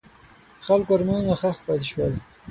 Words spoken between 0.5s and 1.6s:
د خلکو ارمانونه ښخ